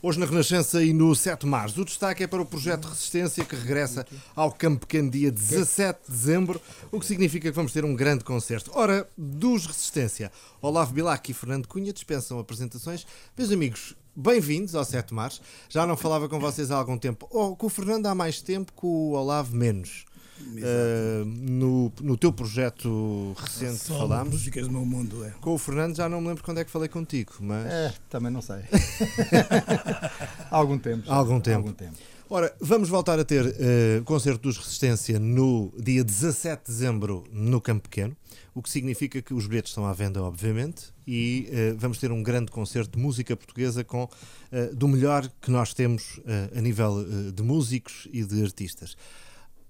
[0.00, 3.44] Hoje na Renascença e no 7 de Março, o destaque é para o projeto Resistência
[3.44, 6.60] que regressa ao Campo Pequeno dia 17 de dezembro,
[6.92, 8.70] o que significa que vamos ter um grande concerto.
[8.74, 10.30] Ora, dos Resistência,
[10.62, 13.04] Olavo Bilac e Fernando Cunha dispensam apresentações.
[13.36, 15.42] Meus amigos, bem-vindos ao 7 de Março.
[15.68, 18.72] Já não falava com vocês há algum tempo, ou com o Fernando há mais tempo,
[18.74, 20.04] com o Olavo menos.
[20.40, 24.34] Uh, no, no teu projeto recente Só falámos.
[24.34, 25.30] músicas do meu mundo, é.
[25.40, 27.66] Com o Fernando já não me lembro quando é que falei contigo, mas.
[27.66, 28.60] É, também não sei.
[30.50, 31.04] há algum tempo.
[31.10, 31.56] Há algum tempo.
[31.58, 31.96] algum tempo.
[32.30, 37.58] Ora, vamos voltar a ter uh, concerto dos Resistência no dia 17 de dezembro no
[37.58, 38.14] Campo Pequeno,
[38.54, 42.22] o que significa que os bilhetes estão à venda, obviamente, e uh, vamos ter um
[42.22, 46.20] grande concerto de música portuguesa com uh, do melhor que nós temos
[46.54, 48.94] a nível de músicos e de artistas.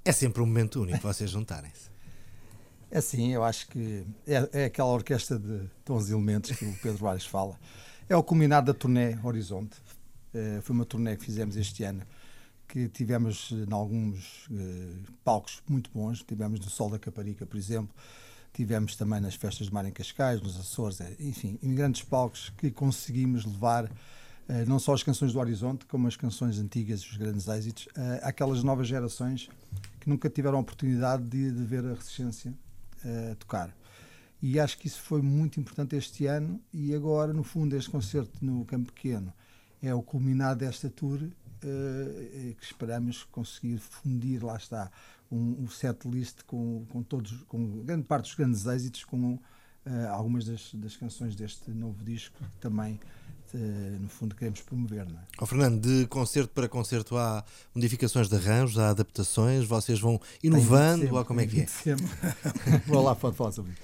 [0.08, 1.90] É sempre um momento único vocês juntarem-se.
[2.90, 6.72] É sim, eu acho que é, é, aquela orquestra de tons e elementos que o
[6.80, 7.60] Pedro Ares fala.
[8.08, 9.76] É o culminar da turnê Horizonte.
[10.32, 12.00] É, foi uma turnê que fizemos este ano,
[12.66, 16.22] que tivemos em alguns uh, palcos muito bons.
[16.22, 17.94] Tivemos no Sol da Caparica, por exemplo.
[18.54, 22.70] Tivemos também nas festas de Mar em Cascais, nos Açores, enfim, em grandes palcos que
[22.70, 23.90] conseguimos levar
[24.48, 28.18] Uh, não só as canções do Horizonte, como as canções antigas, os grandes êxitos, uh,
[28.22, 29.50] aquelas novas gerações
[29.98, 32.52] que nunca tiveram a oportunidade de, de ver a Resistência
[33.04, 33.74] uh, tocar.
[34.40, 38.44] E acho que isso foi muito importante este ano e agora, no fundo, este concerto
[38.44, 39.32] no Campo Pequeno
[39.82, 44.90] é o culminar desta tour uh, que esperamos conseguir fundir, lá está,
[45.30, 49.40] um, um set list com, com todos, com grande parte dos grandes êxitos, com uh,
[50.10, 52.98] algumas das, das canções deste novo disco também
[53.56, 55.06] no fundo queremos promover.
[55.06, 55.22] Não é?
[55.40, 61.02] Oh, Fernando, de concerto para concerto há modificações de arranjos, há adaptações, vocês vão inovando,
[61.02, 61.66] sempre, ou como é que é?
[61.66, 62.06] Sempre.
[62.86, 63.80] Vou lá pode falar sobre isso.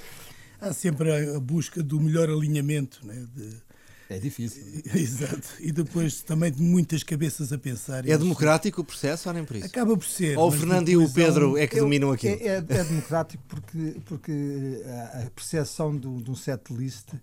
[0.61, 3.27] Há sempre a busca do melhor alinhamento, né?
[3.35, 3.63] De...
[4.09, 4.63] É difícil.
[4.95, 5.49] Exato.
[5.61, 8.07] E depois também de muitas cabeças a pensar.
[8.09, 9.67] É democrático o processo ou nem por isso?
[9.67, 10.39] Acaba por ser.
[10.39, 12.35] Ou o Fernando e o Pedro é que eu, dominam aquilo?
[12.35, 14.83] É, é, é democrático porque, porque
[15.15, 17.19] a percepção de um set list Uh,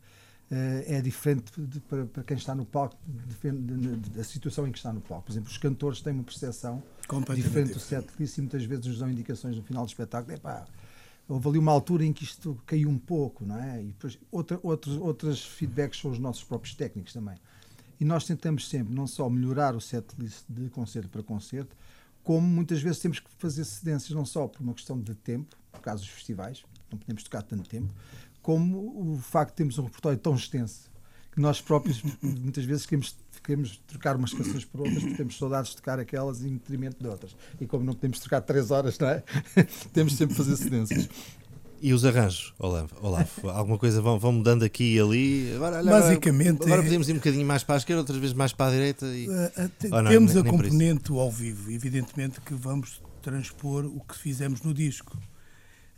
[0.85, 2.97] é diferente de, para, para, quem está no palco,
[4.13, 5.25] da situação em que está no palco.
[5.25, 6.83] Por exemplo, os cantores têm uma percepção
[7.33, 10.35] diferente do set list e muitas vezes nos dão indicações no final do espetáculo.
[10.35, 10.65] Epá,
[11.27, 13.81] houve ali uma altura em que isto caiu um pouco, não é?
[13.81, 17.37] E depois outra, outros, outros feedbacks são os nossos próprios técnicos também.
[17.97, 21.75] E nós tentamos sempre não só melhorar o set list de concerto para concerto,
[22.23, 25.81] como muitas vezes temos que fazer cedências não só por uma questão de tempo, por
[25.81, 27.93] causa dos festivais, não podemos tocar tanto tempo,
[28.41, 30.91] como o facto de termos um repertório tão extenso
[31.31, 35.71] que nós próprios muitas vezes queremos, queremos trocar umas canções por outras porque temos saudades
[35.71, 37.35] de tocar aquelas em detrimento de outras.
[37.59, 39.23] E como não podemos trocar três horas, não é?
[39.93, 41.09] temos sempre que fazer cedências.
[41.81, 42.95] E os arranjos, Olavo?
[43.01, 45.51] Olavo alguma coisa vão, vão mudando aqui e ali?
[45.55, 46.63] Agora, olha, Basicamente.
[46.63, 49.05] Agora, podemos ir um bocadinho mais para a esquerda, outras vezes mais para a direita.
[49.07, 49.27] E...
[49.27, 49.31] Uh,
[49.89, 54.75] não, temos nem, a componente ao vivo, evidentemente que vamos transpor o que fizemos no
[54.75, 55.17] disco.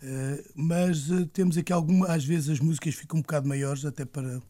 [0.06, 4.03] Eh, mas uh, temos aqui alguma, às vezes as músicas ficam um bocado maiores, até
[4.03, 4.41] para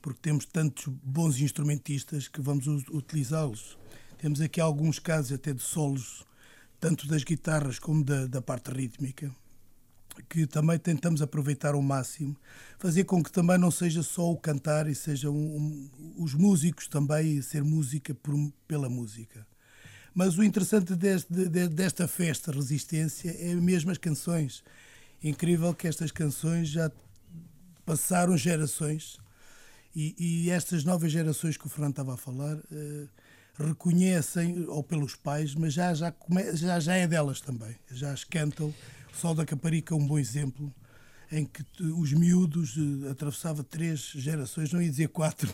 [0.00, 3.78] porque temos tantos bons instrumentistas que vamos utilizá-los.
[4.18, 6.24] Temos aqui alguns casos até de solos,
[6.78, 9.34] tanto das guitarras como da, da parte rítmica,
[10.28, 12.36] que também tentamos aproveitar ao máximo,
[12.78, 15.88] fazer com que também não seja só o cantar e sejam um,
[16.18, 18.34] os músicos também ser música por,
[18.68, 19.46] pela música.
[20.14, 24.62] Mas o interessante deste, de, desta festa Resistência é mesmo as canções
[25.24, 26.90] incrível que estas canções já
[27.84, 29.18] passaram gerações
[29.96, 33.08] e, e estas novas gerações que o Fernando estava a falar uh,
[33.56, 36.12] reconhecem, ou pelos pais, mas já, já,
[36.52, 37.74] já, já é delas também.
[37.90, 38.74] Já as cantam.
[39.12, 40.74] O Sol da Caparica é um bom exemplo
[41.34, 45.52] em que os miúdos uh, atravessava três gerações, não ia dizer quatro.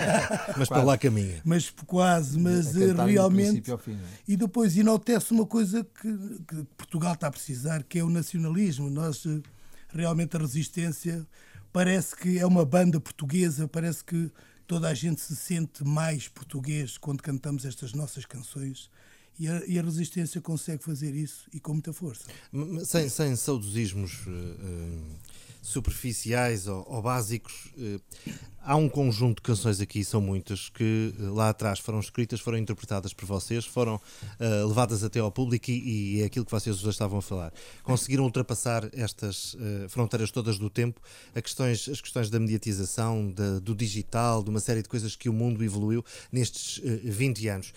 [0.56, 1.42] mas para lá caminha.
[1.44, 3.76] Mas quase, mas uh, realmente.
[3.78, 3.96] Fim, é?
[4.26, 6.08] E depois enaltece uma coisa que,
[6.48, 8.88] que, Portugal está a precisar, que é o nacionalismo.
[8.88, 9.42] Nós, uh,
[9.90, 11.26] realmente, a resistência
[11.72, 14.32] parece que é uma banda portuguesa, parece que
[14.66, 18.88] toda a gente se sente mais português quando cantamos estas nossas canções.
[19.38, 22.24] E a, e a, resistência consegue fazer isso e com muita força.
[22.84, 25.00] Sem, sem saudosismos uh, uh,
[25.62, 28.00] superficiais ou, ou básicos, uh,
[28.60, 33.12] há um conjunto de canções aqui, são muitas, que lá atrás foram escritas, foram interpretadas
[33.12, 34.00] por vocês, foram
[34.66, 37.52] levadas até ao público e, e, é aquilo que vocês já estavam a falar.
[37.84, 39.56] Conseguiram ultrapassar estas
[39.88, 41.00] fronteiras todas do tempo,
[41.34, 45.28] a questões, as questões da mediatização, da, do digital, de uma série de coisas que
[45.28, 47.72] o mundo evoluiu nestes 20 anos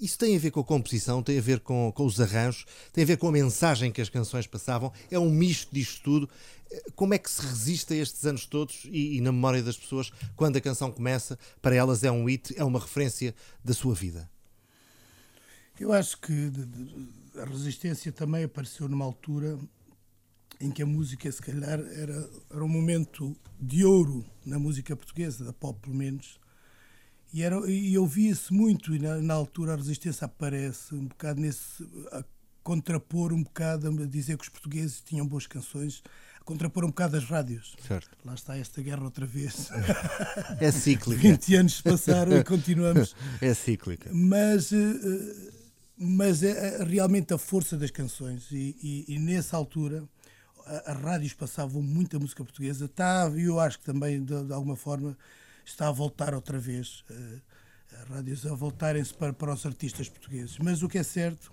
[0.00, 3.02] Isso tem a ver com a composição, tem a ver com, com os arranjos, tem
[3.02, 4.92] a ver com a mensagem que as canções passavam.
[5.10, 6.30] É um misto disto tudo.
[6.94, 10.12] Como é que se resiste a estes anos todos e, e, na memória das pessoas,
[10.36, 13.34] quando a canção começa, para elas é um hit, é uma referência
[13.64, 14.30] da sua vida?
[15.80, 16.52] Eu acho que
[17.36, 19.58] a resistência também apareceu numa altura
[20.60, 25.44] em que a música, se calhar, era, era um momento de ouro na música portuguesa,
[25.44, 26.38] da pop pelo menos,
[27.32, 31.82] e, era, e ouvia-se muito, e na, na, altura a resistência aparece um bocado nesse.
[32.12, 32.24] a
[32.62, 36.02] contrapor um bocado, a dizer que os portugueses tinham boas canções,
[36.38, 37.74] a contrapor um bocado as rádios.
[37.86, 38.10] Certo.
[38.24, 39.70] Lá está esta guerra outra vez.
[40.60, 41.20] É cíclica.
[41.20, 43.14] 20 anos se passaram e continuamos.
[43.40, 44.10] É cíclica.
[44.12, 44.72] Mas.
[44.72, 45.58] Uh,
[46.00, 50.08] mas é, é realmente a força das canções e, e, e nessa altura
[50.86, 55.16] as rádios passavam muita música portuguesa está eu acho que também de, de, alguma forma
[55.70, 57.40] está a voltar outra vez uh,
[57.92, 60.58] as rádios a voltarem-se para, para os artistas portugueses.
[60.58, 61.52] Mas o que é certo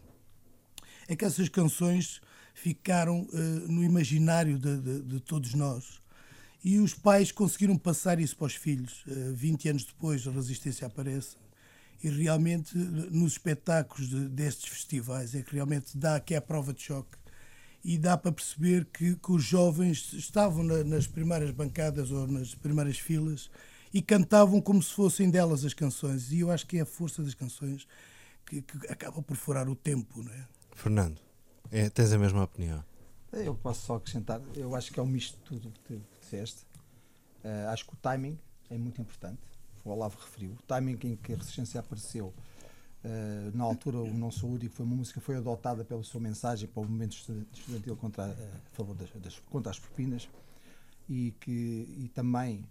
[1.07, 2.21] é que essas canções
[2.53, 3.37] ficaram uh,
[3.71, 5.99] no imaginário de, de, de, todos nós.
[6.63, 9.03] E os pais conseguiram passar isso para os filhos.
[9.05, 11.35] Uh, 20 anos depois a resistência aparece.
[12.03, 16.81] E realmente nos espetáculos de, destes festivais é que realmente dá aqui a prova de
[16.81, 17.17] choque.
[17.83, 22.55] E dá para perceber que, que os jovens estavam na, nas primeiras bancadas ou nas
[22.55, 23.49] primeiras filas
[23.93, 27.23] e cantavam como se fossem delas as canções e eu acho que é a força
[27.23, 27.87] das canções
[28.45, 30.47] que, que acaba por furar o tempo, não é?
[30.73, 31.19] Fernando,
[31.71, 32.83] é, tens a mesma opinião?
[33.31, 36.61] Eu posso só acrescentar, eu acho que é um misto de tudo que disseste.
[37.43, 38.39] Uh, acho que o timing
[38.69, 39.39] é muito importante
[39.85, 42.33] o Olavo referiu, o timing em que a Resistência apareceu,
[43.03, 46.19] uh, na altura o Não Sou Único, foi uma música que foi adotada pela sua
[46.19, 47.15] mensagem para o movimento
[47.53, 50.27] estudantil contra, uh, a favor das, das, contra as propinas
[51.07, 52.65] e, que, e também,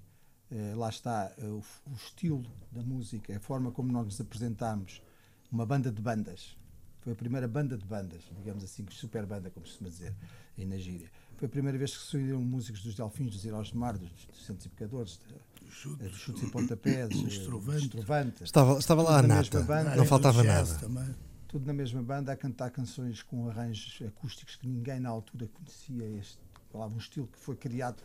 [0.77, 5.03] lá está, o, o, estilo da música, a forma como nós nos apresentámos,
[5.51, 6.57] uma banda de bandas,
[7.01, 10.15] foi a primeira banda de bandas, digamos assim, super banda, como se costuma dizer,
[10.57, 11.11] aí na gíria.
[11.37, 14.09] Foi a primeira vez que se reuniram músicos dos Delfins, dos Heróis de Mar, dos,
[14.27, 15.21] dos Centros e Pecadores,
[15.69, 18.43] chutes, dos chutes e pontapés, estrovantes.
[18.43, 20.75] Estava, estava lá a nata, banda, não faltava nada.
[20.79, 21.15] Também.
[21.49, 26.19] Tudo na mesma banda, a cantar canções com arranjos acústicos que ninguém na altura conhecia.
[26.19, 26.39] Este,
[26.71, 28.03] falava um estilo que foi criado,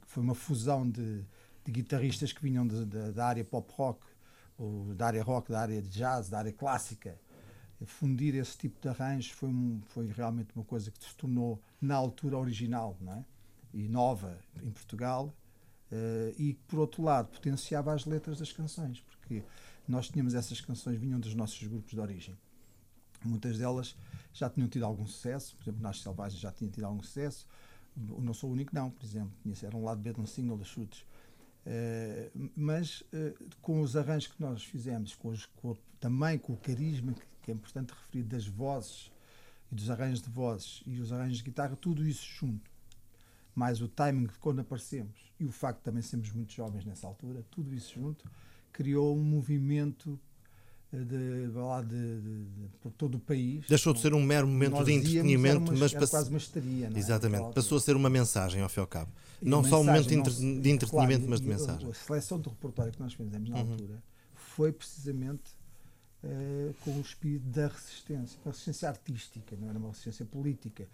[0.00, 1.24] que foi uma fusão de,
[1.70, 4.06] de guitarristas que vinham da área pop rock,
[4.96, 7.18] da área rock, da área de jazz, da área clássica
[7.86, 9.50] fundir esse tipo de arranjos foi,
[9.88, 13.24] foi realmente uma coisa que se tornou na altura original não é?
[13.72, 15.34] e nova em Portugal
[15.90, 19.42] Uh, e por outro lado potenciava as letras das canções, porque
[19.88, 22.38] nós tínhamos essas canções, vinham dos nossos grupos de origem.
[23.24, 23.96] Muitas delas
[24.32, 27.44] já tinham tido algum sucesso, por exemplo, Nas Selvagens já tinha tido algum sucesso,
[27.96, 30.26] o Não Sou o Único não, por exemplo, tinha, era um lado B de um
[30.26, 31.04] single das chutes.
[31.66, 36.56] Uh, mas uh, com os arranjos que nós fizemos, com os, com, também com o
[36.56, 39.12] carisma que, que é importante referir das vozes
[39.70, 42.70] e dos arranjos de vozes e os arranjos de guitarra, tudo isso junto.
[43.54, 47.06] Mais o timing de quando aparecemos e o facto de também sermos muito jovens nessa
[47.06, 48.30] altura, tudo isso junto,
[48.72, 50.18] criou um movimento
[50.92, 51.46] de, de,
[51.86, 53.66] de, de por todo o país.
[53.68, 56.98] Deixou de ser um mero momento de entretenimento, mas passou quase uma estaria, não é?
[56.98, 59.12] Exatamente, passou a ser uma mensagem ao fim e ao cabo.
[59.40, 61.88] E não só um momento de, entre, de entretenimento, claro, mas de mensagem.
[61.88, 63.70] A seleção do repertório que nós fizemos na uhum.
[63.70, 64.02] altura
[64.34, 65.54] foi precisamente
[66.24, 70.86] uh, com o espírito da resistência, uma resistência artística, não era uma resistência política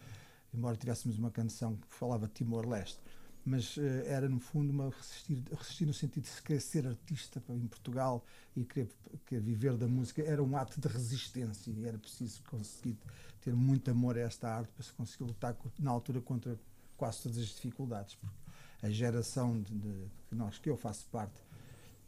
[0.57, 2.99] embora tivéssemos uma canção que falava de Timor-Leste,
[3.47, 7.41] mas uh, era no fundo uma resistir, resistir no sentido de se querer ser artista
[7.49, 8.25] em Portugal
[8.57, 8.89] e querer,
[9.25, 12.99] querer viver da música, era um ato de resistência e era preciso conseguir
[13.41, 16.59] ter muito amor a esta arte para se conseguir lutar na altura contra
[16.97, 18.17] quase todas as dificuldades.
[18.17, 18.35] Porque
[18.83, 21.41] a geração de, de, nós, que eu faço parte,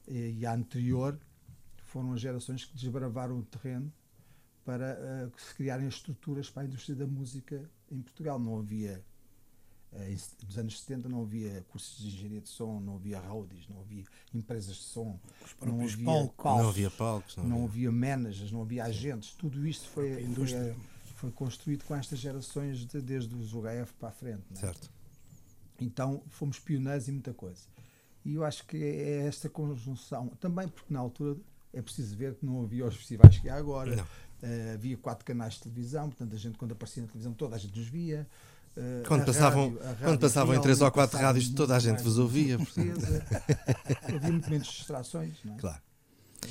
[0.09, 1.17] e, e a anterior,
[1.85, 3.93] foram as gerações que desbravaram o terreno
[4.65, 8.41] para uh, se criarem as estruturas para a indústria da música em Portugal.
[8.41, 9.05] Não havia,
[10.45, 14.05] nos anos 70, não havia cursos de engenharia de som, não havia roadies, não havia
[14.35, 15.19] empresas de som,
[15.63, 17.91] não havia, palcos, não havia palcos, não, não havia.
[17.91, 19.33] managers, não havia agentes.
[19.33, 20.77] Tudo isto foi, foi, eh,
[21.17, 24.45] foi, construído com estas gerações de, desde os UHF para a frente.
[24.53, 24.57] É?
[24.57, 24.91] Certo.
[25.81, 27.63] Então fomos pioneiros em muita coisa.
[28.25, 31.39] E eu acho que é esta conjunção, também porque na altura
[31.73, 34.05] é preciso ver que não havia os festivais que há agora.
[34.41, 37.59] Uh, havia quatro canais de televisão, portanto, a gente, quando aparecia na televisão, toda a
[37.59, 38.27] gente nos via.
[38.79, 42.01] Uh, quando, passavam, rádio, rádio quando passavam em três ou quatro rádios, toda a gente
[42.01, 42.57] vos ouvia.
[44.07, 45.35] havia muito menos distrações.
[45.45, 45.59] Não é?
[45.59, 45.88] Claro.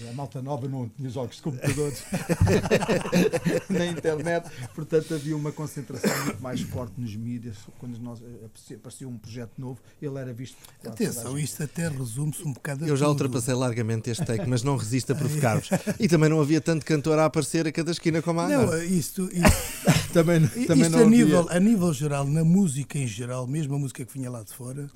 [0.09, 2.03] A malta nova não tinha jogos de computadores
[3.69, 7.55] na internet, portanto havia uma concentração muito mais forte nos mídias.
[7.79, 10.57] Quando nós eh, aparecia um projeto novo, ele era visto.
[10.85, 12.85] Atenção, isto até resume-se um bocado.
[12.85, 13.13] Eu já tudo.
[13.13, 15.69] ultrapassei largamente este take, mas não resisto a provocar-vos.
[15.99, 19.23] E também não havia tanto cantor a aparecer a cada esquina como há Não, isto,
[19.31, 21.17] isto, também, também isto não a, havia.
[21.17, 24.53] nível, a nível geral, na música em geral, mesmo a música que vinha lá de
[24.53, 24.87] fora,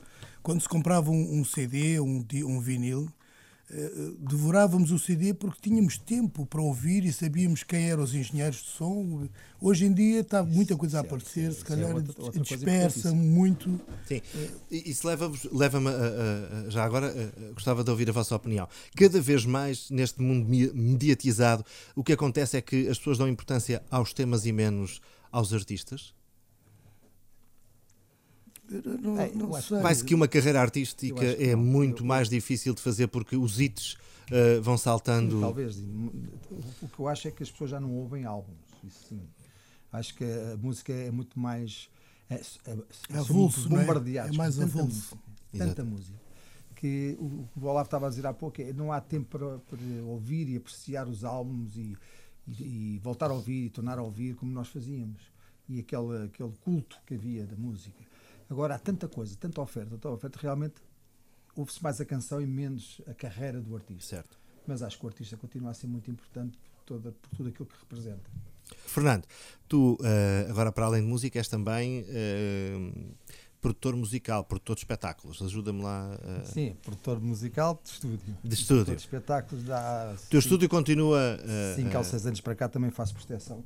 [0.44, 3.10] quando se comprava um, um CD, um, um vinil,
[4.20, 8.70] devorávamos o CD porque tínhamos tempo para ouvir e sabíamos quem eram os engenheiros de
[8.70, 9.28] som.
[9.62, 11.94] Hoje em dia está muita coisa a aparecer, se é calhar
[12.42, 13.80] dispersa muito.
[14.08, 14.22] Sim,
[14.70, 15.08] E isso
[15.52, 18.68] leva-me a, a- a- já agora a- a- gostava de ouvir a vossa opinião.
[18.96, 21.64] Cada vez mais neste mundo mediatizado,
[21.96, 25.00] o que acontece é que as pessoas dão importância aos temas e menos
[25.32, 26.14] aos artistas.
[29.02, 29.82] Não, É, não sei.
[29.82, 31.64] Parece que uma carreira artística é não.
[31.64, 33.94] muito Eu- mais difícil de fazer porque os hits
[34.30, 35.40] uh, vão saltando.
[35.42, 35.78] Talvez.
[36.82, 38.58] O que eu acho é que as pessoas já não ouvem álbuns.
[38.84, 39.22] Isso sim.
[39.92, 41.90] Acho que a música é muito mais.
[42.30, 42.78] É, é,
[43.10, 43.82] é, Avulso, não é?
[43.82, 44.88] bombardeados É mais tanta avulso.
[45.16, 45.18] música,
[45.58, 46.18] Tanta música.
[46.76, 49.38] Que o, o que o Olavo estava a dizer há pouco é não há tempo
[49.38, 51.96] para, para ouvir e apreciar os álbuns e,
[52.48, 55.22] e, e voltar a ouvir e tornar a ouvir como nós fazíamos.
[55.70, 58.02] E aquele, aquele culto que havia da música.
[58.52, 60.76] Agora há tanta coisa, tanta oferta, tanta oferta, realmente
[61.56, 64.38] ouve-se mais a canção e menos a carreira do artista Certo.
[64.68, 67.66] mas acho que o artista continua a ser muito importante por, toda, por tudo aquilo
[67.66, 68.30] que representa.
[68.86, 69.26] Fernando,
[69.70, 73.16] tu, uh, agora para além de música, és também uh,
[73.62, 75.42] produtor musical, produtor de espetáculos.
[75.42, 76.10] Ajuda-me lá.
[76.16, 78.18] uh, Sim, produtor musical de estúdio.
[78.18, 78.96] De Produtor estúdio.
[78.96, 80.16] de espetáculos dá.
[80.26, 81.38] O teu estúdio continua.
[81.40, 83.62] uh, 5 ou 6 anos para cá também faço proteção,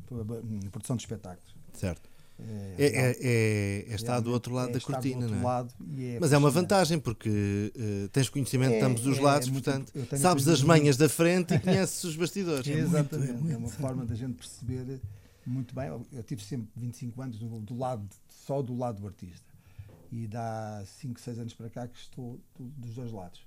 [0.72, 1.56] produção de espetáculos.
[1.74, 2.10] Certo.
[2.38, 5.42] É, É, é, é, é estar do outro lado é da cortina, não é?
[5.44, 9.18] lado e é Mas é uma vantagem porque uh, tens conhecimento de É, ambos os
[9.20, 12.68] lados, é muito- portanto, sabes as manhas da frente e conheces os bastidores.
[12.68, 13.58] É muito, Exatamente, é é, muito.
[13.58, 15.00] uma forma da gente perceber
[15.46, 15.88] muito bem.
[16.12, 19.46] Eu tive sempre 25 anos do, do lado, só do lado do artista.
[20.12, 23.42] E dá 5, 6 anos para cá que estou do- dos dois lados.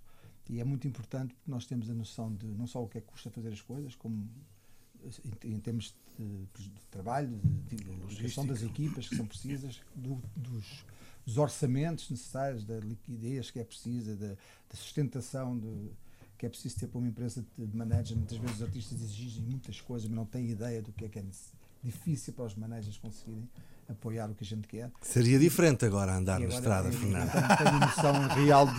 [0.49, 3.00] E é muito importante porque nós temos a noção de não só o que é
[3.02, 4.26] que custa fazer as coisas, como
[5.45, 6.26] em, termos de,
[6.62, 7.38] de trabalho,
[7.69, 10.85] de, de gestão das equipas que são precisas, do- dos,
[11.25, 15.90] dos orçamentos necessários, da liquidez que é precisa, da, da sustentação de,
[16.37, 18.19] que é preciso ter para uma empresa de management.
[18.19, 21.19] Muitas vezes os artistas exigem muitas coisas, mas não têm ideia do que é que
[21.19, 21.25] é
[21.83, 23.49] difícil para os managers conseguirem
[23.88, 24.90] apoiar o que a gente quer.
[25.00, 27.31] Seria diferente agora andar E na agora estrada, Fernando.
[27.57, 28.75] Tenho, noção real de,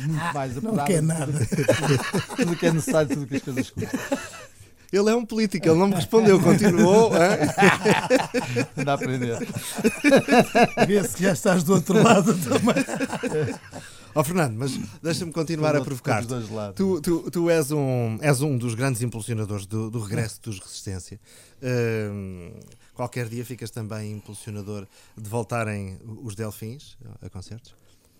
[0.00, 0.86] de muito mais Não apurada.
[0.90, 1.32] quer de nada.
[1.32, 4.00] Tudo, tudo o que é necessário, tudo o que as coisas custam.
[4.92, 7.10] Ele é um político, ele não me respondeu, continuou.
[8.76, 9.38] Anda a aprender.
[10.86, 13.54] Vê-se que já estás do outro lado também.
[14.14, 16.24] Ó Fernando, mas deixa-me continuar a provocar.
[16.50, 16.74] Lados.
[16.74, 21.20] Tu, tu, tu és, um, és um dos grandes impulsionadores do, do regresso dos Resistência.
[21.62, 22.50] Hum,
[22.94, 27.74] qualquer dia ficas também impulsionador de voltarem os Delfins a concertos?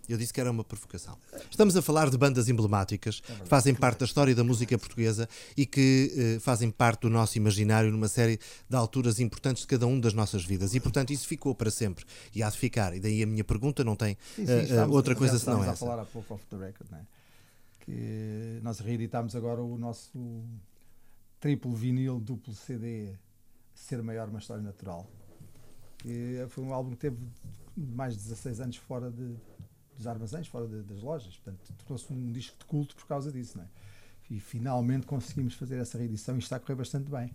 [0.08, 1.16] Eu disse que era uma provocação.
[1.50, 5.66] Estamos a falar de bandas emblemáticas que fazem parte da história da música portuguesa e
[5.66, 9.98] que eh, fazem parte do nosso imaginário numa série de alturas importantes de cada um
[9.98, 10.74] das nossas vidas.
[10.74, 12.94] E, portanto, isso ficou para sempre e há de ficar.
[12.94, 15.72] E daí a minha pergunta não tem Sim, sim, estávamos- outra coisa senão essa.
[15.72, 17.06] a falar há pouco off the record, não é?
[17.80, 20.44] Que nós reeditámos agora o nosso
[21.40, 23.14] triplo vinil, duplo CD,
[23.74, 25.08] Ser Maior Uma História Natural.
[25.98, 27.16] Que foi um álbum que teve
[27.76, 29.36] mais de 16 anos fora de,
[29.96, 31.36] dos armazéns, fora de- das lojas.
[31.36, 33.68] Portanto, tornou-se um disco de culto por causa disso, não é?
[34.30, 37.30] E finalmente conseguimos fazer essa reedição e está a correr bastante bem.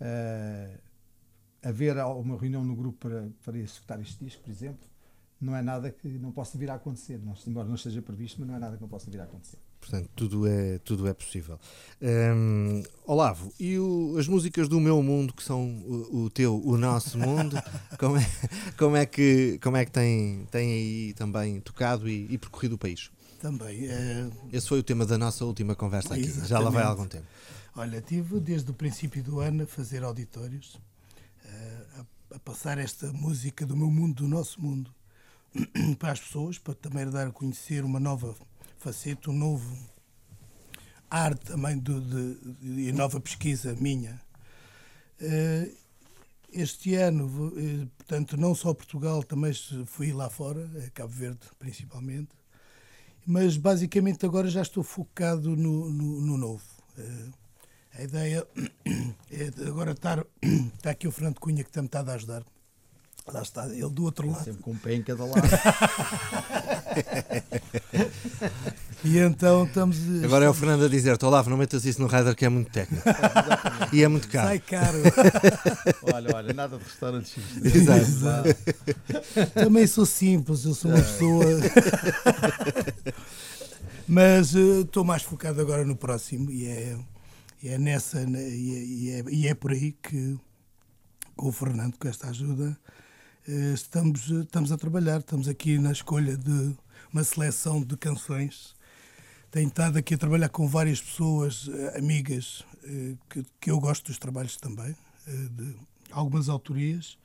[0.00, 0.78] Eh,
[1.62, 4.86] haver uma reunião no grupo para, para executar este disco, por exemplo,
[5.40, 7.18] não é nada que não possa vir a acontecer.
[7.18, 9.58] Não, embora não esteja previsto, mas não é nada que não possa vir a acontecer.
[9.80, 11.58] Portanto, tudo é, tudo é possível.
[12.00, 16.76] Hum, Olavo, e o- as músicas do meu mundo, que são o, o teu, o
[16.78, 17.56] nosso mundo,
[17.98, 18.26] como é,
[18.78, 22.78] como é que, como é que tem, tem aí também tocado e, e percorrido o
[22.78, 23.10] país?
[23.40, 23.86] Também.
[23.86, 26.30] eh, Esse foi o tema da nossa última conversa aqui.
[26.46, 26.90] Já lá vai há Exatamente.
[26.90, 27.26] algum tempo.
[27.76, 30.80] Olha, tive desde o princípio do ano a fazer auditórios,
[31.44, 31.82] eh,
[32.30, 34.90] a, a passar esta música do meu mundo, do nosso mundo,
[35.98, 38.34] para as pessoas, para também dar a conhecer uma nova
[38.84, 39.76] faceta, um novo
[41.10, 44.20] arte também do, de, e nova pesquisa minha.
[45.20, 45.70] Eh,
[46.52, 49.52] Este ano, eh, portanto, não só Portugal, também
[49.86, 52.30] fui lá fora, a Cabo Verde principalmente,
[53.26, 56.64] mas basicamente agora já estou focado no, no, no novo.
[56.98, 57.28] Eh,
[57.98, 58.46] a ideia
[59.32, 60.24] é agora estar.
[60.76, 62.44] Está aqui o Fernando Cunha que também está a ajudar.
[63.32, 64.44] Lá está, ele do outro lado.
[64.44, 65.42] Sempre com um pé em cada lado.
[69.04, 69.98] E então estamos.
[70.24, 72.70] Agora é o Fernando a dizer-te: Olavo, não metas isso no radar que é muito
[72.70, 73.04] técnico.
[73.92, 74.48] e é muito caro.
[74.48, 74.96] Sai caro.
[76.10, 77.34] olha, olha, nada de restaurantes.
[77.62, 78.48] Exato.
[79.52, 81.44] Também sou simples, eu sou uma pessoa.
[84.08, 86.96] Mas estou uh, mais focado agora no próximo e é,
[87.62, 90.38] é nessa e é, e, é, e é por aí que
[91.36, 92.74] com o Fernando, com esta ajuda,
[93.46, 95.20] estamos, estamos a trabalhar.
[95.20, 96.74] Estamos aqui na escolha de
[97.12, 98.74] uma seleção de canções.
[99.50, 102.64] Tenho estado aqui a trabalhar com várias pessoas, uh, amigas,
[103.30, 104.94] que, que eu gosto dos trabalhos também,
[105.26, 105.76] de
[106.10, 107.16] algumas autorias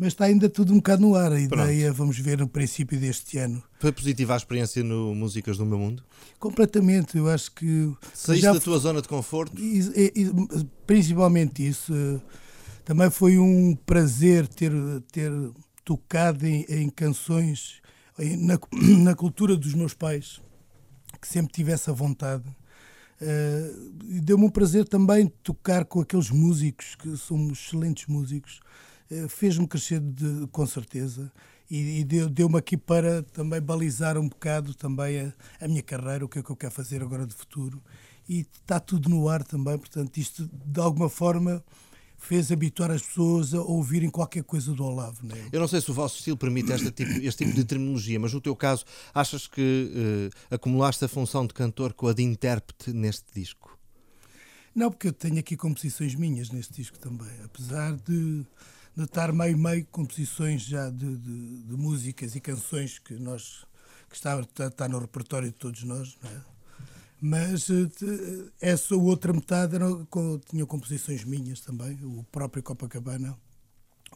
[0.00, 1.30] mas está ainda tudo um bocado no ar.
[1.30, 1.98] A ideia, Pronto.
[1.98, 3.62] vamos ver no princípio deste ano.
[3.78, 6.02] Foi positiva a experiência no Músicas do Meu Mundo?
[6.38, 7.92] Completamente, eu acho que.
[8.14, 8.54] Saíste já...
[8.54, 9.60] da tua zona de conforto?
[9.60, 10.32] E, e,
[10.86, 11.92] principalmente isso.
[12.90, 14.72] Também foi um prazer ter,
[15.12, 15.30] ter
[15.84, 17.80] tocado em, em canções,
[18.18, 18.58] na,
[19.04, 20.40] na cultura dos meus pais,
[21.20, 22.42] que sempre tive essa vontade.
[23.22, 28.58] Uh, Deu-me um prazer também tocar com aqueles músicos que são excelentes músicos
[29.08, 31.30] eh, fez-me crescer de, com certeza
[31.70, 36.28] e, e deu-me aqui para também balizar um bocado também a, a, minha carreira, o
[36.28, 37.80] que é que eu quero fazer agora de futuro.
[38.28, 41.62] E está tudo no ar também, portanto, isto de alguma forma
[42.20, 45.26] fez habituar as pessoas a ouvirem qualquer coisa do Olavo.
[45.26, 45.48] Né?
[45.50, 48.32] Eu não sei se o vosso estilo permite este tipo, este tipo de terminologia, mas
[48.32, 52.92] no teu caso, achas que uh, acumulaste a função de cantor com a de intérprete
[52.92, 53.76] neste disco?
[54.72, 58.46] Não, porque eu tenho aqui composições minhas neste disco também, apesar de
[58.96, 63.64] de estar meio-meio composições já de, de, de, músicas e canções que nós
[64.08, 66.40] que está, está, está no repertório de todos nós, é?
[67.20, 69.86] Mas eh, essa outra metade era,
[70.48, 73.36] tinha composições minhas também, o próprio Copacabana,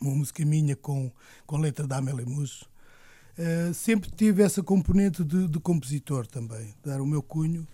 [0.01, 1.13] uma música minha com,
[1.47, 2.63] com letra da Amélie Mus.
[3.37, 7.67] Uh, sempre tive essa componente de, de, compositor também, dar o meu cunho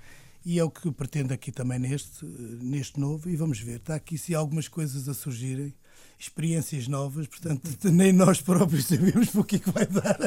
[0.43, 4.17] e é o que pretendo aqui também neste, neste novo e vamos ver, está aqui
[4.17, 5.75] se algumas coisas a surgirem
[6.21, 10.19] experiências novas, portanto, nem nós próprios sabemos o que, é que vai dar.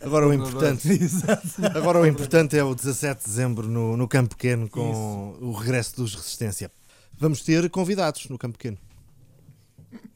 [0.00, 0.88] Agora o importante,
[1.74, 5.44] agora o importante é o 17 de dezembro no, no Campo Pequeno com Isso.
[5.44, 6.72] o regresso dos Resistência.
[7.18, 8.78] Vamos ter convidados no Campo Pequeno.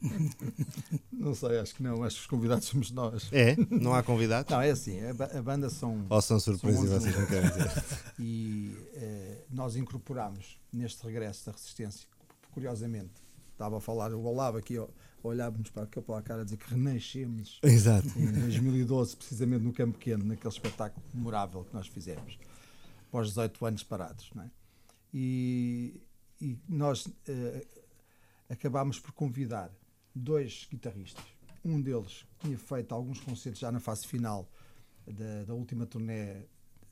[1.11, 2.03] Não sei, acho que não.
[2.03, 3.29] Acho que os convidados somos nós.
[3.31, 3.55] É?
[3.71, 4.51] Não há convidados?
[4.51, 4.99] Não, é assim.
[5.01, 6.05] A, banda são.
[6.09, 7.83] Ou são surpresas e vocês não querem dizer.
[8.19, 12.07] E eh, nós incorporamos neste regresso da Resistência,
[12.51, 13.13] curiosamente,
[13.53, 14.75] estava a falar, o Olavo aqui,
[15.23, 18.07] olhávamos para, para a cara a dizer que renascemos Exato.
[18.19, 22.37] em 2012, precisamente no Campo Pequeno, naquele espetáculo memorável que nós fizemos,
[23.07, 24.29] após 18 anos parados.
[24.35, 24.49] Não é?
[25.13, 26.01] e,
[26.41, 27.67] e nós uh,
[28.49, 29.71] acabámos por convidar
[30.15, 31.23] dois guitarristas.
[31.63, 34.49] Um deles tinha feito alguns concertos já na fase final
[35.05, 36.41] da, da última turnê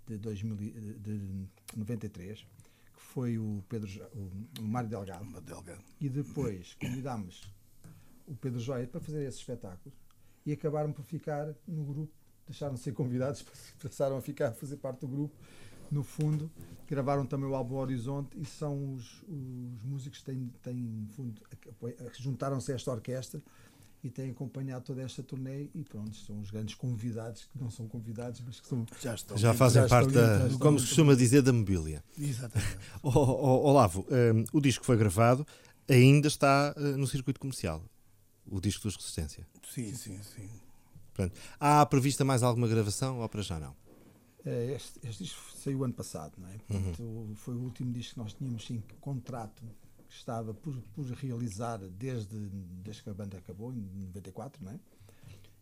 [0.07, 2.45] de, 2000, de 93
[3.13, 3.89] foi o Pedro
[4.59, 5.41] o, Mário Delgado.
[5.41, 5.83] Delgado.
[5.99, 7.41] E depois convidámos
[8.25, 9.93] o Pedro Joia para fazer esse espetáculo
[10.45, 12.13] e acabaram por ficar no grupo,
[12.47, 13.43] deixaram de ser convidados,
[13.83, 15.35] passaram a ficar a fazer parte do grupo.
[15.91, 16.49] No fundo,
[16.87, 21.41] gravaram também o álbum Horizonte e são os, os músicos que têm, têm fundo,
[22.17, 23.41] juntaram-se a esta orquestra
[24.03, 27.87] e têm acompanhado toda esta turnê e pronto, são os grandes convidados que não são
[27.87, 31.41] convidados, mas que são, já, estão, já fazem já parte da, como se costuma dizer,
[31.41, 32.03] da mobília.
[32.17, 32.77] Exatamente.
[33.03, 35.45] oh, oh, Olavo, um, o disco foi gravado,
[35.89, 37.83] ainda está uh, no circuito comercial,
[38.45, 39.47] o disco dos Resistência.
[39.69, 40.49] Sim, sim, sim.
[41.13, 43.75] Portanto, há prevista mais alguma gravação ou para já não?
[44.43, 46.57] É, este, este disco saiu ano passado, não é?
[46.67, 47.35] Portanto, uhum.
[47.35, 49.61] Foi o último disco que nós tínhamos sim contrato
[50.11, 52.37] que estava por, por realizar desde,
[52.83, 54.79] desde que a banda acabou, em 94, não é?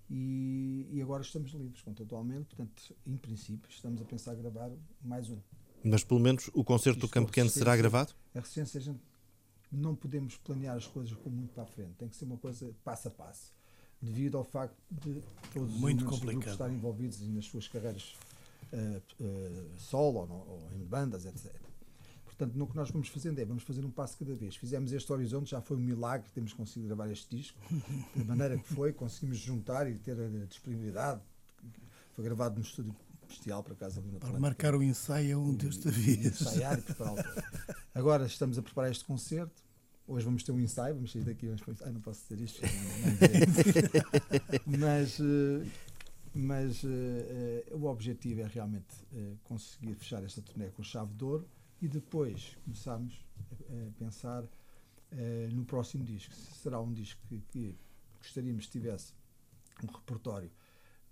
[0.10, 4.72] E, e agora estamos livres contratualmente, portanto, em princípio, estamos a pensar gravar
[5.04, 5.38] mais um.
[5.84, 8.16] Mas pelo menos o concerto do Campo Pequeno será gravado?
[8.34, 9.00] A recência, a gente
[9.72, 12.74] não podemos planear as coisas com muito para a frente, tem que ser uma coisa
[12.84, 13.54] passo a passo,
[14.02, 15.22] devido ao facto de
[15.54, 16.52] todos muito os complicado.
[16.54, 18.16] estarem envolvidos nas suas carreiras
[18.74, 21.69] uh, uh, solo ou, ou em bandas, etc.
[22.40, 24.56] Portanto, no que nós vamos fazendo é, vamos fazer um passo cada vez.
[24.56, 27.60] Fizemos este horizonte, já foi um milagre, temos conseguido gravar este disco,
[28.16, 31.20] da maneira que foi, conseguimos juntar e ter a disponibilidade.
[32.16, 32.96] Foi gravado no estúdio
[33.28, 36.28] bestial, por acaso, ali na Para marcar o ensaio um desta vez.
[36.28, 37.26] Ensaiar e preparar
[37.94, 39.62] Agora estamos a preparar este concerto.
[40.08, 41.46] Hoje vamos ter um ensaio, vamos sair daqui.
[41.46, 41.82] Vamos...
[41.82, 42.62] Ai, não posso dizer isto.
[44.66, 45.68] mas eh,
[46.34, 51.24] mas uh, uh, o objetivo é realmente uh, conseguir fechar esta turnê com chave de
[51.24, 51.48] ouro
[51.82, 54.48] e depois começámos a, pensar uh,
[55.52, 56.34] no próximo disco.
[56.34, 57.76] Se será um disco que, que
[58.20, 59.14] gostaríamos que tivesse
[59.84, 60.52] um repertório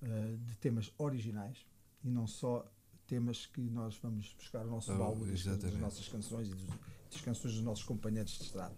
[0.01, 1.65] uh, de temas originais
[2.03, 2.65] e não só
[3.07, 6.67] temas que nós vamos buscar o nosso oh, baú das, das, nossas canções e dos,
[7.11, 8.75] das canções dos nossos companheiros de estrada.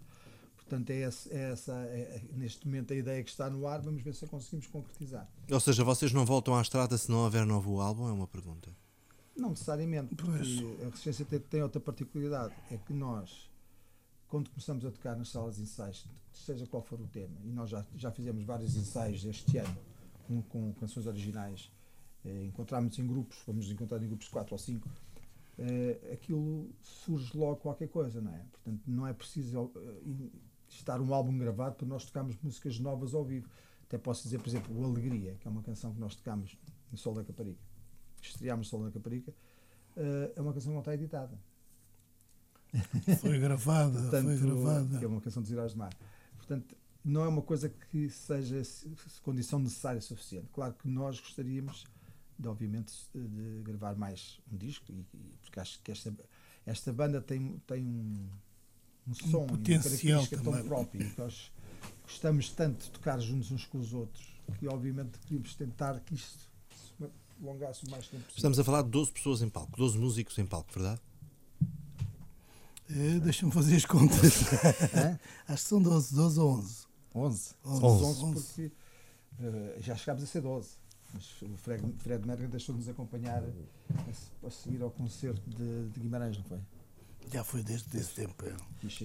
[0.56, 3.80] Portanto, é, esse, é essa, é, neste momento, a ideia que está no ar.
[3.80, 5.28] Vamos ver se a conseguimos concretizar.
[5.50, 8.08] Ou seja, vocês não voltam à estrada se não houver novo álbum?
[8.08, 8.70] É uma pergunta.
[9.36, 10.32] Não necessariamente, porque
[10.82, 12.54] a Resistência tem, tem, outra particularidade.
[12.70, 13.50] É que nós,
[14.28, 17.70] quando começamos a tocar nas salas de ensaios, seja qual for o tema, e nós
[17.70, 19.76] já, já fizemos vários ensaios este ano
[20.26, 21.70] com, com canções originais,
[22.24, 24.88] eh, encontramos em grupos, vamos encontrar em grupos de 4 ou 5,
[25.58, 28.44] eh, aquilo surge logo qualquer coisa, não é?
[28.52, 30.38] Portanto, não é preciso eh,
[30.68, 33.48] estar um álbum gravado para nós tocarmos músicas novas ao vivo.
[33.84, 36.56] Até posso dizer, por exemplo, o Alegria, que é uma canção que nós tocamos
[36.90, 37.60] no Sol da Caparica,
[38.28, 39.30] estreámos no Sol da Caparica,
[39.96, 41.38] uh, é uma canção que não está editada.
[43.20, 45.04] Foi gravada, Portanto, foi gravada.
[45.04, 45.92] é uma canção de Heróis de Mar.
[46.36, 48.62] Portanto, não é uma coisa que seja
[49.22, 50.46] condição necessária suficiente.
[50.52, 51.84] Claro que nós gostaríamos,
[52.38, 56.14] de, obviamente, de gravar mais um disco, e, e porque acho que esta,
[56.64, 58.28] esta banda tem, tem um
[59.06, 61.50] um som, um potencial uma tão própria, que nós
[62.02, 66.50] gostamos tanto de tocar juntos uns com os outros, que obviamente queríamos tentar que isto
[66.80, 67.10] se
[67.42, 68.36] alongasse o mais tempo possível.
[68.36, 71.00] Estamos a falar de 12 pessoas em palco, 12 músicos em palco, verdade?
[72.90, 74.20] É, Deixa-me fazer as contas.
[75.46, 76.86] Acho que são 12, 12 ou 11.
[77.14, 77.54] 11?
[77.64, 78.72] 11, 11, 11 porque
[79.40, 80.68] uh, já chegámos a ser 12.
[81.12, 86.36] Mas o Fred, Fred Merga deixou-nos acompanhar a, a, seguir ao concerto de, de Guimarães,
[86.36, 86.58] não foi?
[87.32, 88.44] Já foi desde esse tempo.
[88.46, 88.54] É.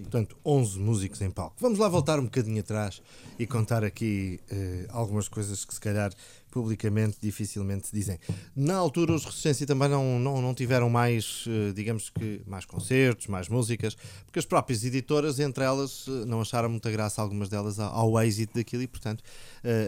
[0.02, 1.56] Portanto, 11 músicos em palco.
[1.60, 3.02] Vamos lá voltar um bocadinho atrás
[3.38, 6.12] e contar aqui uh, algumas coisas que se calhar
[6.56, 8.18] publicamente dificilmente se dizem.
[8.56, 13.28] Na altura, os Resistência também não, não, não tiveram mais, uh, digamos que, mais concertos,
[13.28, 13.94] mais músicas,
[14.26, 18.54] porque as próprias editoras, entre elas, uh, não acharam muita graça, algumas delas, ao, êxito
[18.54, 19.22] daquilo e, portanto,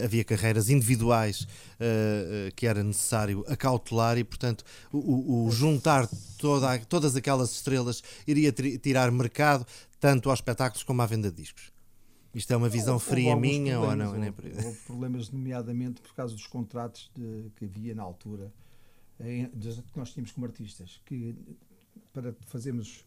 [0.04, 1.46] havia carreiras individuais
[2.54, 9.10] que era necessário acautelar e, portanto, o, o juntar toda, todas aquelas estrelas iria tirar
[9.10, 9.64] mercado
[9.98, 11.77] tanto aos espetáculos como à venda de discos.
[12.38, 14.14] Isto é uma visão houve, fria houve minha ou não?
[14.14, 14.32] Houve,
[14.64, 18.52] houve, problemas, nomeadamente por causa dos contratos de, que havia na altura,
[19.18, 21.34] em, que nós tínhamos como artistas, que
[22.12, 23.04] para fazermos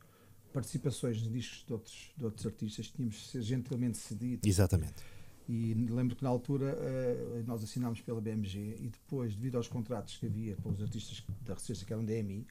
[0.52, 4.46] participações em discos de outros, de outros artistas tínhamos de ser gentilmente cedidos.
[4.46, 5.02] Exatamente.
[5.48, 10.18] E lembro que na altura uh, nós assinámos pela BMG e depois, devido aos contratos
[10.18, 12.46] que havia com os artistas da Resistência, que eram DMI,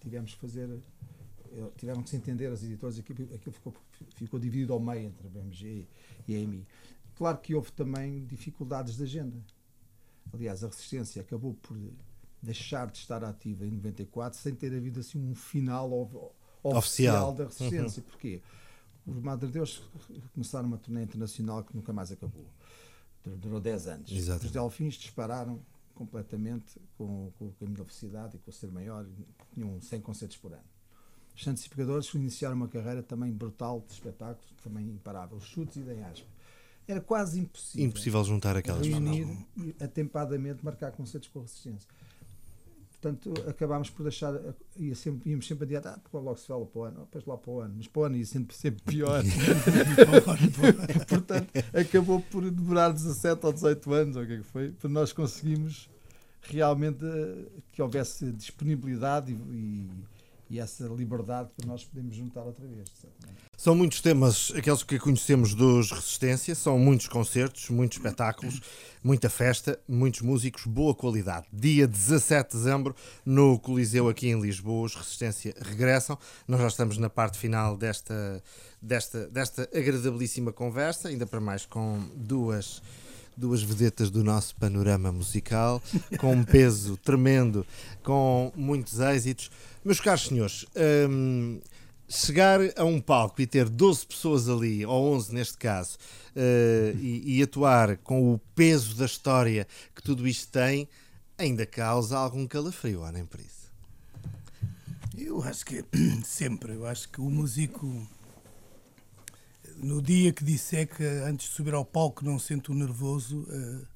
[0.00, 0.80] tivemos que fazer
[1.76, 3.74] tiveram que se entender as editoras aquilo, aquilo ficou,
[4.14, 5.86] ficou dividido ao meio entre a BMG
[6.26, 6.66] e a EMI.
[7.16, 9.36] Claro que houve também dificuldades de agenda.
[10.32, 11.76] Aliás, a resistência acabou por
[12.42, 15.92] deixar de estar ativa em 94 sem ter havido assim um final
[16.62, 18.02] oficial, oficial da resistência.
[18.02, 18.10] Uhum.
[18.10, 18.42] Porquê?
[19.06, 19.82] Os Madre Deus
[20.32, 22.46] começaram uma turnê internacional que nunca mais acabou.
[23.24, 24.12] Durou 10 anos.
[24.12, 24.46] Exato.
[24.46, 25.60] Os Delfins dispararam
[25.94, 29.06] completamente com, com o caminho da felicidade e com o ser maior,
[29.52, 30.64] tinham 100 concertos por ano.
[31.40, 36.22] Os Santos Pecadores iniciaram uma carreira também brutal de espetáculos, também imparável, chutes e denhas.
[36.86, 37.86] Era quase impossível.
[37.86, 39.26] Impossível juntar aquelas reunir
[39.56, 41.88] e atempadamente marcar concertos com resistência.
[42.90, 44.34] Portanto, acabámos por deixar,
[44.76, 47.38] ia sempre, íamos sempre adiante, ah, porque logo se fala para o ano, depois lá
[47.38, 49.22] para o ano, mas para o ano ia sempre, sempre pior.
[51.08, 54.90] Portanto, acabou por demorar 17 ou 18 anos, ou o que é que foi, para
[54.90, 55.88] nós conseguimos
[56.42, 59.90] realmente eh, que houvesse disponibilidade e, e
[60.50, 62.88] e essa liberdade para nós podemos juntar outra vez.
[63.56, 68.60] São muitos temas, aqueles que conhecemos dos Resistência, são muitos concertos, muitos espetáculos,
[69.04, 71.46] muita festa, muitos músicos, boa qualidade.
[71.52, 76.18] Dia 17 de dezembro, no Coliseu aqui em Lisboa, os Resistência regressam.
[76.48, 78.42] Nós já estamos na parte final desta,
[78.82, 82.82] desta, desta agradabilíssima conversa, ainda para mais com duas
[83.40, 85.82] duas vedetas do nosso panorama musical,
[86.18, 87.66] com um peso tremendo,
[88.02, 89.50] com muitos êxitos.
[89.82, 90.66] Meus caros senhores,
[91.08, 91.58] hum,
[92.06, 95.96] chegar a um palco e ter 12 pessoas ali, ou 11 neste caso,
[96.36, 100.86] uh, e, e, atuar com o peso da história que tudo isto tem,
[101.38, 103.70] ainda causa algum calafrio, nem por isso?
[105.16, 105.82] Eu acho que
[106.24, 108.06] sempre, eu acho que o músico
[109.82, 113.86] no dia que disse que antes de subir ao palco não sente o nervoso, uh,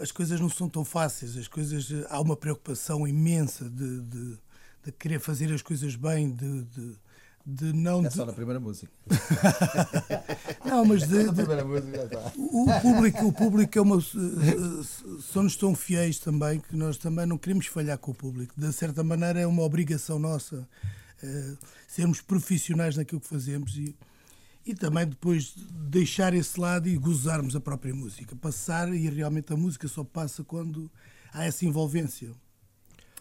[0.00, 4.38] as coisas não são tão fáceis, as coisas há uma preocupação imensa de, de
[4.84, 6.96] de querer fazer as coisas bem, de, de,
[7.46, 8.04] de não.
[8.04, 8.90] É só na primeira música.
[10.64, 12.32] não, mas de, música já está.
[12.36, 14.00] O público, o público é uma.
[15.32, 18.54] São-nos tão fiéis também que nós também não queremos falhar com o público.
[18.56, 20.68] De certa maneira, é uma obrigação nossa
[21.22, 23.94] uh, sermos profissionais naquilo que fazemos e,
[24.64, 25.54] e também depois
[25.88, 28.36] deixar esse lado e gozarmos a própria música.
[28.36, 30.90] Passar e realmente a música só passa quando
[31.32, 32.32] há essa envolvência.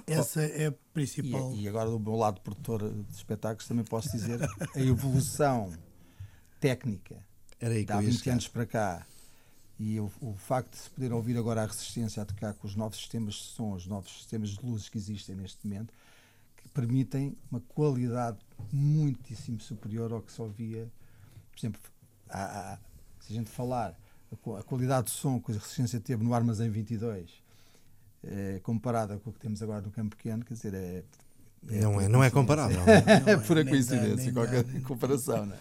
[0.08, 1.54] Essa é a principal.
[1.54, 4.40] E, e, agora, do meu lado produtor de espetáculos, também posso dizer
[4.76, 5.72] a evolução
[6.60, 7.18] técnica
[7.60, 9.06] Era aí de há 20 anos para cá
[9.84, 12.76] e o, o, facto de se poder ouvir agora a resistência a tocar com os
[12.76, 15.92] novos sistemas de som, os novos sistemas de luzes que existem neste momento,
[16.56, 18.38] que permitem uma qualidade
[18.72, 20.88] muitíssimo superior ao que se ouvia.
[21.62, 21.82] Por exemplo,
[22.30, 22.78] há, há,
[23.20, 23.96] se a gente falar
[24.32, 27.30] a, a, qualidade de som que a resistência teve no Armazém 22,
[28.24, 31.04] eh, comparada com o que temos agora no Campo Pequeno, quer dizer, é
[31.70, 32.82] é não, é, não é comparável.
[33.28, 35.46] é pura coincidência, qualquer comparação.
[35.46, 35.60] Não é?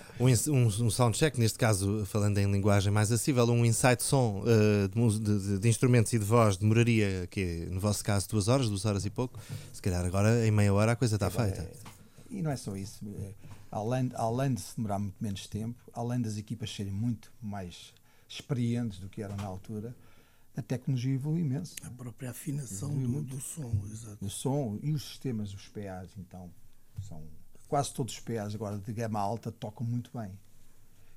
[0.50, 4.88] um, um, um soundcheck, neste caso, falando em linguagem mais acessível, um insight som uh,
[4.88, 8.86] de, de, de, instrumentos e de voz demoraria, que no vosso caso, duas horas, duas
[8.86, 9.38] horas e pouco.
[9.72, 11.68] Se calhar agora, em meia hora, a coisa está feita.
[12.30, 13.04] E não é só isso.
[13.18, 13.34] É,
[13.70, 17.92] além, além de se demorar muito menos tempo, além das equipas serem muito mais
[18.28, 19.94] experientes do que eram na altura,
[20.56, 21.74] a tecnologia evolui imenso.
[21.82, 24.24] A própria afinação do, do, som, exato.
[24.24, 26.50] O som e os sistemas, os PAs, então,
[27.02, 27.22] são
[27.68, 30.30] quase todos os PAs agora de gama alta tocam muito bem.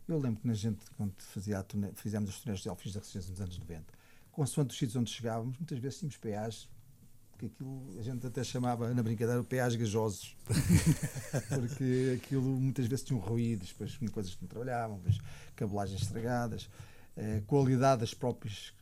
[0.07, 3.31] Eu lembro que na gente, quando fazia turnê, fizemos os turnês de Elfis da Resistência
[3.31, 3.85] nos anos 90,
[4.31, 6.69] consoante os sítios onde chegávamos, muitas vezes tínhamos PAs
[7.45, 10.35] aquilo a gente até chamava na brincadeira PAs gajosos
[11.49, 15.17] porque aquilo muitas vezes tinha ruídos, depois coisas que não trabalhavam, depois
[15.55, 16.69] cabelagens estragadas,
[17.17, 18.73] a qualidade das próprias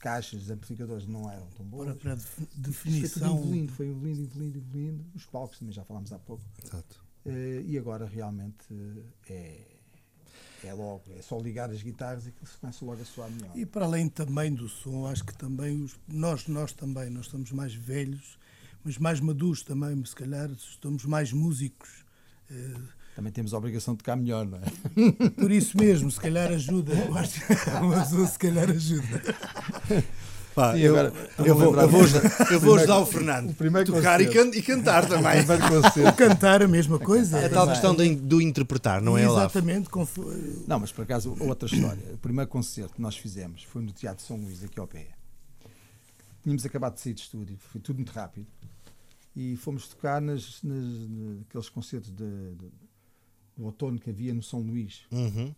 [0.00, 1.96] caixas, os amplificadores não eram tão boas.
[1.98, 2.24] Para, para
[2.56, 3.28] definição.
[3.28, 5.06] Foi evoluindo, foi evoluindo, evoluindo, evoluindo.
[5.14, 6.42] Os palcos também já falámos há pouco.
[6.64, 7.04] Exato.
[7.24, 9.69] Uh, e agora realmente uh, é,
[10.66, 13.50] é logo, é só ligar as guitarras e que se começa logo a soar melhor.
[13.56, 17.50] E para além também do som, acho que também os, nós, nós também, nós estamos
[17.52, 18.38] mais velhos,
[18.84, 21.88] mas mais maduros também, se calhar estamos mais músicos.
[22.50, 25.30] Uh, também temos a obrigação de tocar melhor, não é?
[25.30, 26.94] Por isso mesmo, se calhar ajuda.
[26.94, 29.22] Eu acho que se calhar ajuda.
[30.60, 32.02] Pá, Sim, eu, agora, eu, vou, eu, vou,
[32.52, 33.50] eu vou ajudar o Fernando.
[33.50, 35.40] O tocar e, can, e, cantar também.
[36.06, 37.38] O cantar a mesma coisa.
[37.38, 39.24] É a tal questão do, do interpretar, não é?
[39.24, 39.88] Exatamente.
[40.66, 42.02] Não, mas por acaso, outra história.
[42.12, 45.08] O primeiro concerto que nós fizemos foi no Teatro São Luís, aqui ao pé.
[46.42, 48.46] Tínhamos acabado de sair de estúdio, foi tudo muito rápido.
[49.34, 50.84] E fomos tocar nas, nas,
[51.38, 52.66] naqueles concertos de, de
[53.56, 55.02] o outono que havia no São Luís.
[55.10, 55.54] Uhum.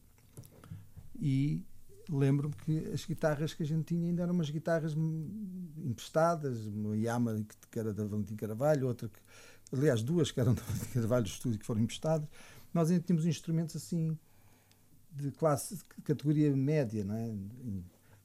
[1.20, 1.62] E
[2.08, 4.94] lembro-me que as guitarras que a gente tinha ainda eram umas guitarras
[5.76, 9.18] emprestadas, uma Yamaha que era da Valentim Carvalho, outra que,
[9.72, 12.28] aliás, duas que eram da Valentim Carvalho do estúdio que foram emprestadas.
[12.72, 14.18] Nós ainda tínhamos instrumentos assim
[15.10, 17.32] de classe, de categoria média, não é?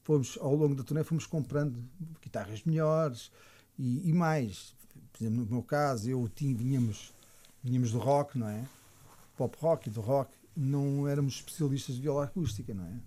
[0.03, 1.83] Fomos, ao longo da turnê fomos comprando
[2.21, 3.31] guitarras melhores
[3.77, 4.73] e, e mais.
[5.11, 7.13] Por exemplo, no meu caso, eu tinha, vinhamos,
[7.61, 8.65] vinhamos do rock, não é?
[9.37, 12.99] pop rock e do rock, não éramos especialistas de viola acústica, não é?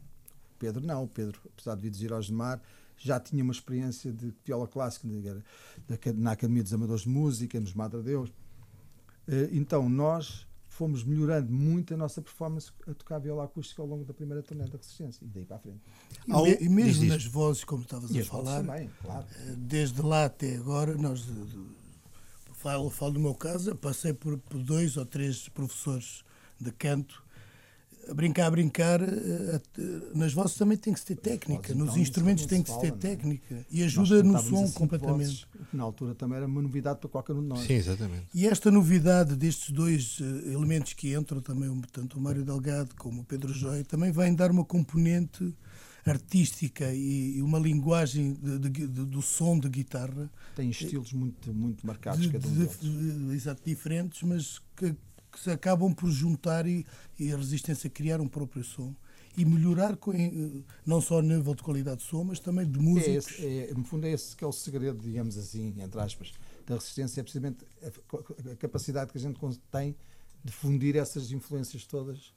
[0.60, 2.60] Pedro não, o Pedro, apesar de vir de Giros de Mar,
[2.98, 5.08] já tinha uma experiência de viola clássica
[6.14, 8.30] na Academia dos Amadores de Música, nos Madre Deus.
[9.26, 14.04] Eh, então, nós fomos melhorando muito a nossa performance a tocar viola acústica ao longo
[14.04, 15.80] da primeira turnê da Resistência e daí para a frente.
[16.28, 19.26] E, e mesmo nas vozes, como estavas a falar, também, claro.
[19.30, 21.26] Eh, desde lá até agora, nós
[22.52, 26.22] falo, falo do meu caso, passei por, por dois ou três professores
[26.60, 27.24] de canto
[28.08, 29.60] a brincar, a brincar, eh,
[30.14, 32.88] nas vozes também tem que se ter técnica, nos então, instrumentos tem que se ter
[32.88, 32.90] é?
[32.90, 35.26] técnica e ajuda no som completamente.
[35.26, 37.60] Vozes, na altura também era uma novidade para qualquer um de nós.
[37.60, 38.26] Sim, exatamente.
[38.34, 43.22] E esta novidade destes dois eh, elementos que entram também, tanto o Mário Delgado como
[43.22, 45.54] o Pedro Joia, também vem dar uma componente
[46.04, 50.30] artística e, uma linguagem de, de, de, do som de guitarra.
[50.56, 52.78] Tem estilos muito, muito marcados, cada um deles.
[53.32, 54.94] Exato, diferentes, mas que,
[55.30, 56.84] que se acabam por juntar e,
[57.18, 58.94] e a resistência criar um próprio som
[59.36, 62.78] e melhorar com, eh, não só a nível de qualidade de som, mas também de
[62.78, 63.38] músicos.
[63.38, 66.32] É esse, é, no fundo, é esse que é o segredo, digamos assim, entre aspas,
[66.66, 69.38] da resistência, é precisamente a, a capacidade que a gente
[69.70, 69.96] tem
[70.44, 72.32] de fundir essas influências todas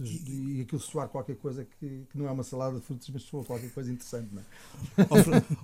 [0.00, 3.22] e, e aquilo soar qualquer coisa que, que, não é uma salada de frutos, mas
[3.22, 4.44] soa qualquer coisa interessante, não é?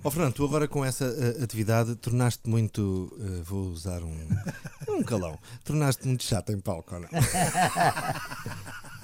[0.03, 4.27] oh, Fernando, tu agora com essa uh, atividade tornaste muito, uh, vou usar um,
[4.89, 7.09] um calão, tornaste muito chato em palco, ou não?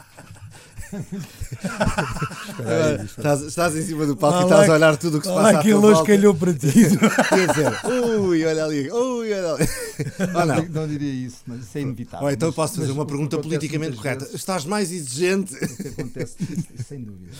[3.06, 5.60] estás, estás, em cima do palco e estás a olhar tudo o que se passa
[5.60, 6.72] aquele hoje calhou para ti.
[6.72, 7.86] Quer dizer,
[8.20, 9.68] ui, olha ali, ui, olha ali.
[10.34, 10.66] Não, não.
[10.70, 12.26] não diria isso, mas isso é inevitável.
[12.26, 14.26] Ou então mas, posso fazer uma pergunta politicamente correta.
[14.26, 15.54] Vezes, estás mais exigente?
[15.54, 16.38] O que acontece,
[16.88, 17.32] sem dúvida.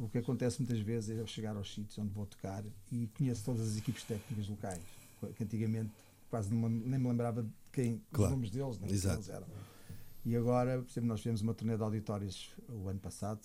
[0.00, 3.44] O que acontece muitas vezes é eu chegar aos sítios onde vou tocar e conheço
[3.44, 4.80] todas as equipes técnicas locais,
[5.36, 5.90] que antigamente
[6.28, 8.32] quase nem me lembrava de quem, claro.
[8.32, 9.16] os nomes deles, nem Exato.
[9.16, 9.46] eles eram.
[10.24, 13.40] E agora, por exemplo, nós fizemos uma turnê de auditórios o ano passado,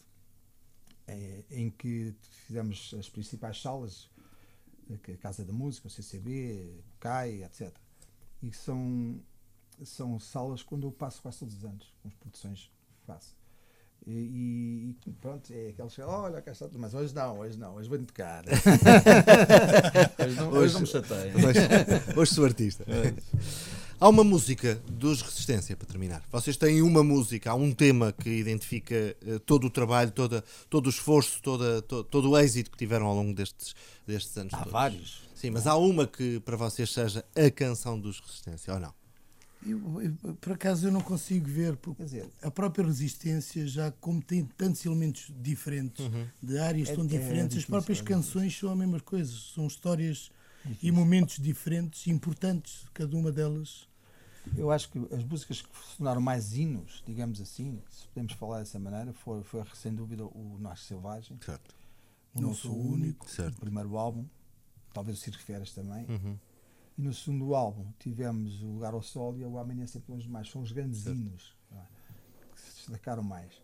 [1.08, 2.14] é, em que
[2.46, 4.10] fizemos as principais salas
[4.94, 7.74] a Casa da Música, o CCB, o CAI, etc.
[8.42, 9.20] E são,
[9.84, 13.36] são salas quando eu passo quase todos os anos, com as produções que faço.
[14.06, 18.06] E, e, pronto, é aqueles olha, cá está, mas hoje não, hoje não, hoje vou-me
[18.06, 18.46] tocar.
[20.20, 21.34] hoje, não, hoje, hoje não me chateia.
[21.36, 21.60] Hoje,
[22.16, 22.86] hoje sou artista.
[24.00, 26.24] Há uma música dos Resistência, para terminar.
[26.32, 30.86] Vocês têm uma música, há um tema que identifica uh, todo o trabalho, toda, todo
[30.86, 33.74] o esforço, toda, to, todo o êxito que tiveram ao longo destes,
[34.06, 34.54] destes anos.
[34.54, 34.72] Há todos.
[34.72, 35.22] vários.
[35.34, 38.94] Sim, mas há uma que para vocês seja a canção dos Resistência, ou não?
[39.66, 44.22] Eu, eu, por acaso eu não consigo ver, porque dizer, a própria resistência, já como
[44.22, 46.28] tem tantos elementos diferentes, uhum.
[46.44, 49.66] de áreas é, tão é diferentes, é as próprias canções são a mesma coisa, são
[49.66, 50.30] histórias
[50.82, 53.88] e momentos diferentes, importantes, cada uma delas.
[54.56, 58.80] Eu acho que as músicas que funcionaram mais hinos, digamos assim, se podemos falar dessa
[58.80, 61.38] maneira, foi, foi sem dúvida o Nosso Selvagem.
[61.44, 61.76] Certo.
[62.34, 63.58] O Não Sou o Único, certo.
[63.58, 64.26] o primeiro álbum,
[64.94, 66.06] talvez o Circo Feras também.
[66.08, 66.38] Uhum.
[66.98, 70.50] E no segundo álbum tivemos o Lugar ao Sol e o Amanhã Sempre Longe Demais.
[70.50, 71.18] São os grandes certo.
[71.18, 71.82] hinos é?
[72.54, 73.62] que se destacaram mais.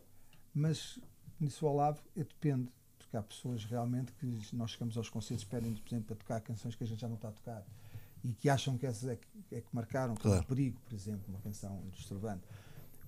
[0.53, 0.99] Mas
[1.39, 2.69] nisso ao lado, depende
[3.13, 6.75] porque há pessoas realmente que nós chegamos aos concertos pedem por exemplo, para tocar canções
[6.75, 7.63] que a gente já não está a tocar
[8.23, 10.47] e que acham que essas é que, é que marcaram, como claro.
[10.47, 12.43] Perigo, por exemplo, uma canção do Estrovante,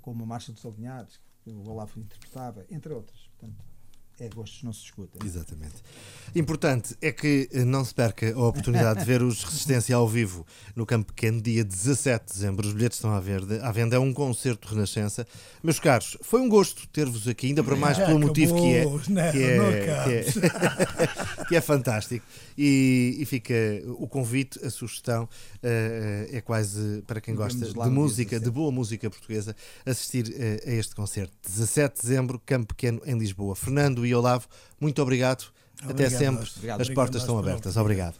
[0.02, 3.20] como a Marcha dos Alinhados, que o Olavo interpretava, entre outras.
[3.30, 3.63] Portanto,
[4.19, 5.21] é gostos não se discutem.
[5.25, 5.75] Exatamente.
[6.34, 10.45] Importante é que eh, não se perca a oportunidade de ver os Resistência ao vivo
[10.75, 12.67] no Campo Pequeno, dia 17 de dezembro.
[12.67, 13.95] Os bilhetes estão à, verde, à venda.
[13.95, 15.28] É um concerto de Renascença.
[15.62, 18.86] Meus caros, foi um gosto ter-vos aqui, ainda para mais pelo motivo que é,
[19.32, 22.25] que é, que é, que é fantástico.
[22.58, 23.54] E, e, fica
[23.97, 25.28] o convite, a sugestão, uh,
[26.32, 29.54] é quase para quem gosta de música, de boa música portuguesa,
[29.86, 31.34] assistir uh, a este concerto.
[31.45, 33.56] 17 de dezembro, Campo Pequeno, em Lisboa.
[33.56, 34.48] Fernando e Olavo,
[34.80, 35.46] muito obrigado.
[35.84, 36.50] obrigado Até sempre.
[36.56, 36.82] Obrigado.
[36.82, 37.78] As portas estão abertas.
[37.78, 38.15] Obrigado.